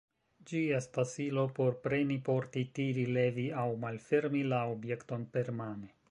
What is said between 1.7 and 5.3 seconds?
preni, porti, tiri, levi aŭ malfermi la objekton